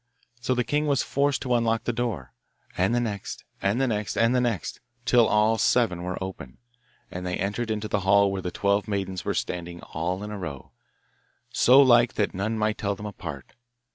[0.39, 2.33] So the king was forced to unlock the door,
[2.75, 6.57] and the next and the next and the next, till all seven were open,
[7.11, 10.39] and they entered into the hall where the twelve maidens were standing all in a
[10.39, 10.71] row,
[11.51, 13.53] so like that none might tell them apart.